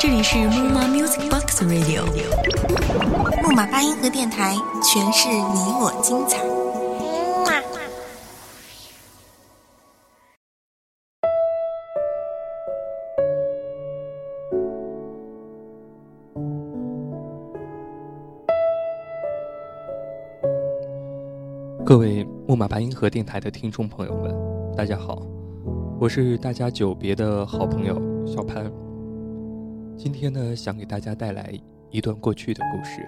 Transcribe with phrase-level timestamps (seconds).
[0.00, 2.02] 这里是木马 Music Box Radio，
[3.44, 5.38] 木马八音盒电台，诠释你
[5.80, 6.40] 我精彩。
[21.86, 24.34] 各位木马八音盒电台的听众朋友们，
[24.76, 25.22] 大家好，
[26.00, 28.72] 我是大家久别的好朋友小潘。
[29.98, 31.52] 今天呢，想给大家带来
[31.90, 33.06] 一段过去的故事。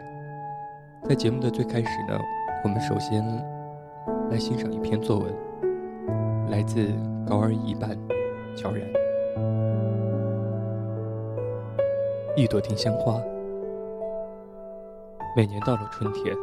[1.08, 2.20] 在节目的最开始呢，
[2.62, 3.24] 我们首先
[4.30, 5.34] 来欣赏一篇作文，
[6.50, 6.86] 来自
[7.26, 7.96] 高二一班
[8.54, 8.86] 乔然。
[12.36, 13.18] 一朵丁香花，
[15.34, 16.36] 每年到了春天。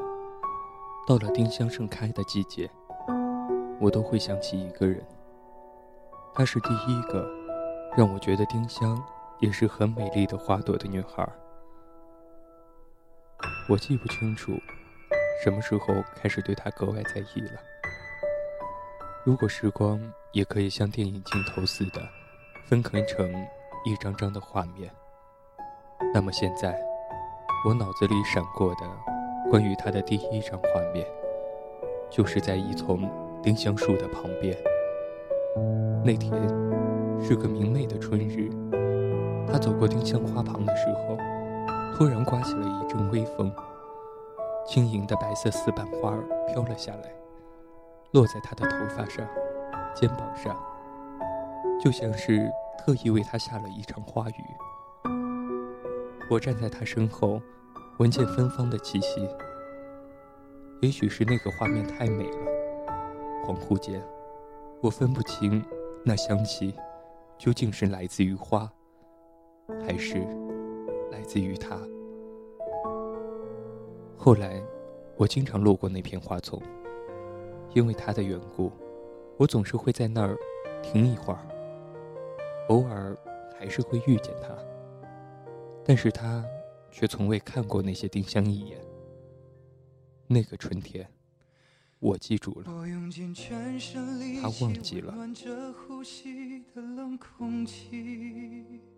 [1.08, 2.68] 到了丁香盛开的季节，
[3.80, 5.00] 我都会想起一个人。
[6.34, 7.30] 她是第一个
[7.98, 9.02] 让我觉得丁香
[9.40, 11.28] 也是很美丽的花朵的女孩。
[13.68, 14.54] 我记不清楚
[15.44, 17.60] 什么时候开始对她格外在意了。
[19.26, 20.00] 如果时光
[20.32, 22.02] 也可以像电影镜头似的
[22.68, 23.30] 分割成
[23.86, 24.90] 一张张的画面，
[26.14, 26.80] 那么现在
[27.66, 28.82] 我脑子里闪过的。
[29.50, 31.08] 关于她的第一张画面，
[32.10, 33.10] 就是在一丛
[33.42, 34.56] 丁香树的旁边。
[36.04, 36.32] 那天
[37.22, 38.50] 是个明媚的春日，
[39.52, 41.18] 他走过丁香花旁的时候，
[41.96, 43.52] 突然刮起了一阵微风，
[44.66, 47.14] 轻盈的白色丝瓣花飘了下来，
[48.12, 49.26] 落在他的头发上、
[49.94, 50.56] 肩膀上，
[51.84, 54.44] 就像是特意为他下了一场花雨。
[56.30, 57.42] 我站在他身后。
[58.00, 59.28] 闻见芬芳的气息，
[60.80, 62.38] 也许是那个画面太美了。
[63.46, 64.02] 恍惚间，
[64.82, 65.64] 我分不清
[66.06, 66.74] 那香气
[67.38, 68.72] 究竟是来自于花，
[69.82, 70.20] 还是
[71.12, 71.78] 来自于他。
[74.18, 74.62] 后来，
[75.16, 76.62] 我经常路过那片花丛，
[77.74, 78.72] 因为他的缘故，
[79.38, 80.38] 我总是会在那儿
[80.82, 81.40] 停一会儿。
[82.70, 83.18] 偶尔
[83.58, 84.50] 还是会遇见他，
[85.84, 86.44] 但是他。
[86.92, 88.80] 却从未看过那些丁香一眼。
[90.26, 91.08] 那个春天，
[92.00, 92.72] 我记住了，
[94.42, 95.14] 他忘记了。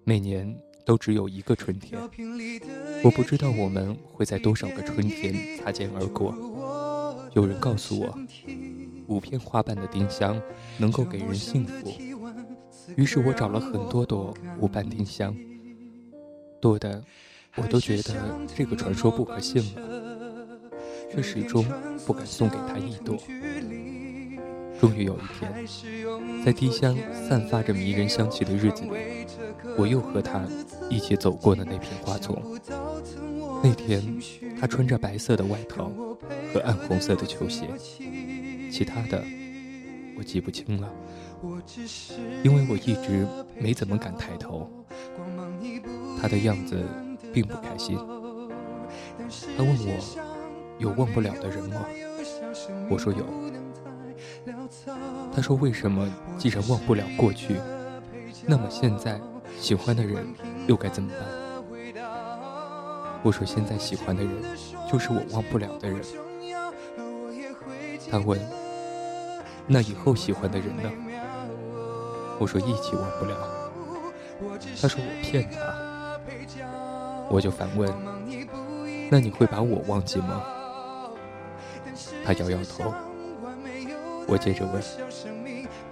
[0.03, 1.99] 每年都只有一个春天，
[3.03, 6.35] 我不知道我们会在多少个春天擦肩而过。
[7.33, 8.15] 有人告诉我，
[9.07, 10.39] 五片花瓣的丁香
[10.77, 11.91] 能够给人幸福，
[12.95, 15.35] 于是我找了很多朵五瓣丁香，
[16.59, 17.03] 多的。
[17.57, 20.10] 我都觉得这个传说不可信了，
[21.13, 21.65] 却始终
[22.05, 23.17] 不敢送给他一朵。
[24.79, 25.65] 终于有一天，
[26.43, 28.89] 在丁香散发着迷人香气的日子里，
[29.77, 30.41] 我又和他
[30.89, 32.41] 一起走过了那片花丛。
[33.63, 34.01] 那天，
[34.59, 35.91] 他穿着白色的外套
[36.53, 37.67] 和暗红色的球鞋，
[38.71, 39.23] 其他的
[40.17, 40.91] 我记不清了，
[42.43, 43.27] 因为我一直
[43.59, 44.67] 没怎么敢抬头。
[46.19, 46.83] 他的样子。
[47.33, 47.95] 并不开心。
[49.57, 50.30] 他问我
[50.81, 51.85] 有忘不了的人吗？
[52.89, 53.23] 我说有。
[55.31, 57.55] 他说为什么既然忘不了过去，
[58.47, 59.21] 那么现在
[59.59, 60.25] 喜欢的人
[60.65, 62.03] 又该怎么办？
[63.21, 64.33] 我说现在喜欢的人
[64.91, 66.01] 就是我忘不了的人。
[68.09, 68.39] 他问
[69.67, 70.91] 那以后喜欢的人呢？
[72.39, 73.37] 我说一起忘不了。
[74.81, 75.59] 他说我骗他。
[77.29, 77.87] 我就反问
[79.09, 80.43] ：“那你会把我忘记吗？”
[82.31, 82.93] 他摇摇头。
[84.25, 84.81] 我接着问：“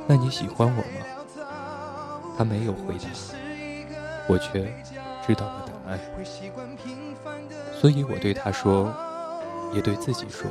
[0.07, 1.43] 那你喜欢我吗？”
[2.37, 3.09] 他没有回答，
[4.29, 4.73] 我却
[5.27, 5.99] 知道了答案。
[7.73, 8.93] 所以我对他说，
[9.73, 10.49] 也对自己说：“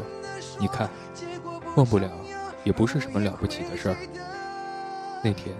[0.60, 0.90] 你看，
[1.76, 2.10] 忘不了
[2.64, 3.96] 也不是什么了不起的事儿。”
[5.24, 5.56] 那天，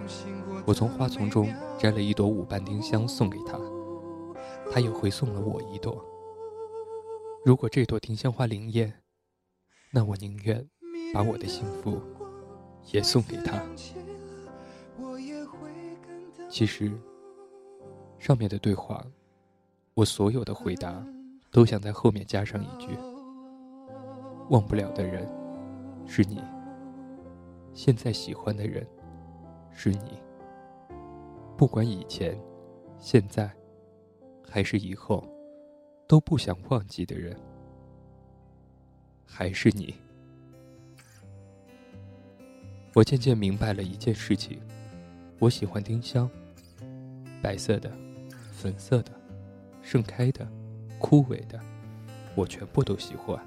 [0.63, 3.59] 我从花丛中摘了一朵五瓣丁香送给他。
[4.71, 6.05] 他也回送了我一朵。
[7.43, 8.93] 如果这朵丁香花灵验，
[9.91, 10.65] 那我宁愿
[11.13, 12.01] 把我的幸福
[12.91, 13.61] 也送给他。
[16.49, 16.91] 其实，
[18.17, 19.05] 上面的对话，
[19.93, 21.05] 我所有的回答
[21.51, 22.89] 都想在后面加上一句：
[24.49, 25.27] 忘不了的人
[26.05, 26.41] 是你，
[27.73, 28.87] 现在喜欢的人
[29.71, 30.19] 是你。
[31.57, 32.39] 不管以前、
[32.97, 33.51] 现在。
[34.51, 35.23] 还是以后
[36.07, 37.39] 都不想忘记的人，
[39.31, 39.93] 还是你。
[42.93, 44.59] 我渐渐明白了一件事情：
[45.37, 46.29] 我喜欢丁香，
[47.41, 47.89] 白色的、
[48.51, 49.11] 粉色的、
[49.81, 50.45] 盛开的、
[50.97, 51.59] 枯萎的，
[52.35, 53.39] 我全部都喜欢，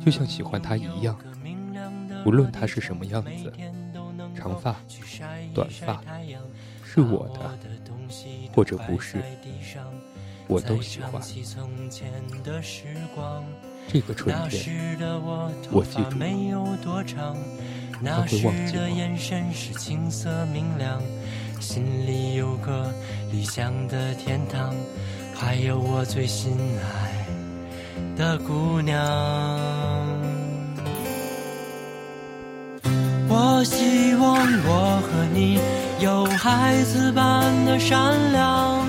[0.00, 1.18] 就像喜欢它一样。
[2.24, 3.52] 无论它是什么样子，
[4.34, 4.76] 长发、
[5.52, 6.02] 短发，
[6.84, 7.58] 是我的，
[8.54, 9.18] 或者不是，
[10.46, 11.20] 我都喜欢。
[13.88, 14.78] 这个春天，
[15.70, 16.18] 我记住。
[18.02, 18.76] 他会忘记
[20.78, 20.98] 吗？
[21.60, 22.90] 心里有个
[23.30, 24.74] 理想的天堂，
[25.34, 27.26] 还有我最心爱
[28.16, 28.96] 的姑娘。
[33.28, 34.34] 我希望
[34.64, 35.60] 我和你
[36.02, 38.88] 有孩子般的善良，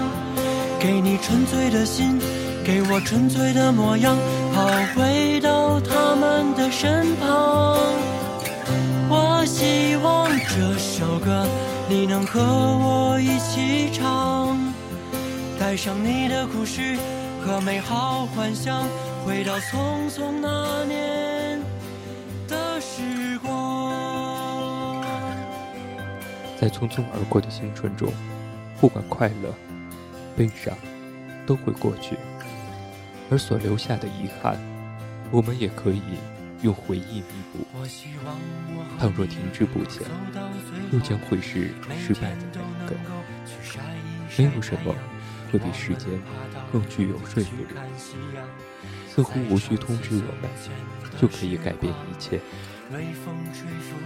[0.80, 2.18] 给你纯粹的心，
[2.64, 4.18] 给我纯粹的模样，
[4.54, 7.78] 好回到他们的身旁。
[9.10, 11.48] 我希望这首歌
[11.90, 14.58] 你能和我一起唱，
[15.60, 16.98] 带上你的故事
[17.46, 18.86] 和美好幻想，
[19.26, 21.60] 回到匆匆那年
[22.48, 25.02] 的时光。
[26.60, 28.14] 在匆匆而过的青春中，
[28.80, 29.54] 不管快乐、
[30.38, 30.74] 悲伤，
[31.46, 32.16] 都会过去，
[33.32, 34.60] 而所留下的遗憾，
[35.32, 36.02] 我们也可以。
[36.62, 37.66] 用回忆弥补。
[39.00, 40.06] 倘若停滞不前，
[40.92, 42.96] 又将会是失败的那一个。
[44.38, 44.94] 没有什么
[45.52, 46.08] 会比时间
[46.72, 47.74] 更具有说服力。
[49.10, 50.52] 似乎无需通知我们，
[51.20, 52.40] 就可以改变一切。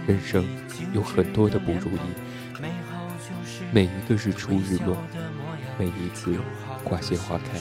[0.06, 0.42] 人生
[0.94, 2.00] 有很多的不如意，
[3.70, 4.96] 每一个日出日落，
[5.78, 6.38] 每一次
[6.82, 7.60] 花谢花开，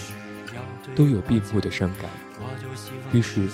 [0.93, 2.09] 都有闭目的伤感。
[3.13, 3.47] 于是。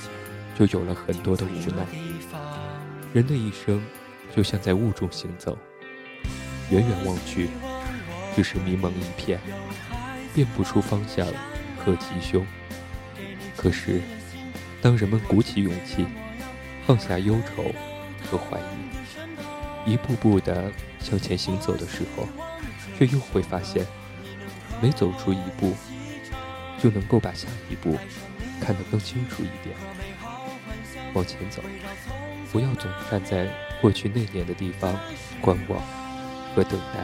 [0.59, 1.83] 就有了很多的无奈。
[3.13, 3.81] 人的一生
[4.35, 5.57] 就像在雾中行走，
[6.69, 7.49] 远远望去，
[8.35, 9.39] 只是迷蒙一片，
[10.35, 11.25] 辨不出方向
[11.79, 12.45] 和吉凶。
[13.55, 14.01] 可是，
[14.83, 16.05] 当人们鼓起勇气，
[16.85, 17.63] 放下忧愁
[18.29, 22.27] 和怀疑，一步步的向前行走的时候，
[22.99, 23.83] 却又会发现，
[24.79, 25.73] 每走出一步，
[26.81, 27.97] 就能够把下一步
[28.59, 29.75] 看得更清楚一点。
[31.13, 31.61] 往前走，
[32.51, 33.47] 不要总站在
[33.81, 34.97] 过去那年的地方
[35.41, 35.81] 观望
[36.55, 36.99] 和等待，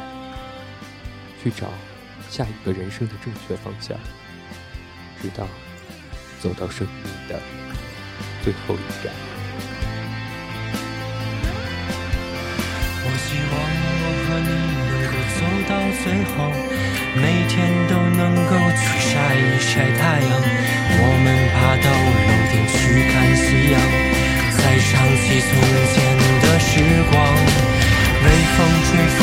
[1.43, 1.67] 去找
[2.29, 3.97] 下一个人生的正确方向，
[5.21, 5.47] 直到
[6.39, 7.39] 走到生命的
[8.43, 9.13] 最后一站。
[13.03, 13.53] 我希望
[14.03, 14.49] 我和你
[14.87, 15.71] 能够走到
[16.03, 16.35] 最后，
[17.15, 17.55] 每天
[17.89, 18.51] 都能够
[19.27, 20.31] 晒一晒太阳。
[20.89, 22.79] 我们爬到楼顶去
[23.11, 23.75] 看夕阳。
[24.55, 24.89] 再想
[25.19, 25.49] 起从
[25.91, 25.95] 前
[26.41, 26.71] 的时
[27.11, 27.13] 光，
[28.23, 28.25] 微
[28.55, 28.57] 风
[28.87, 29.19] 吹拂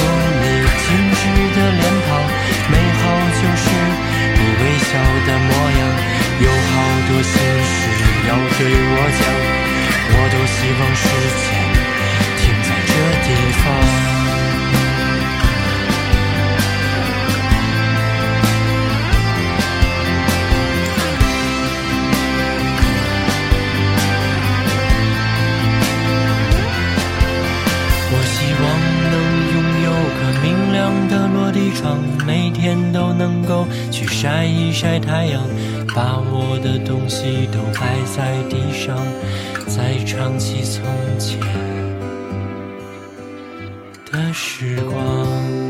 [34.24, 35.42] 晒一晒太阳，
[35.94, 38.96] 把我的东西都摆在地上，
[39.66, 40.82] 再唱起从
[41.18, 41.38] 前
[44.10, 45.63] 的时光。